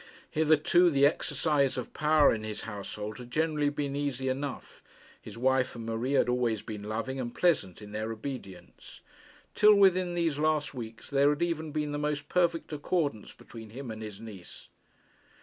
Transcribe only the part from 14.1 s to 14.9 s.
niece.